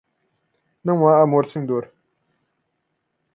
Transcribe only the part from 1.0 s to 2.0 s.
há amor sem dor.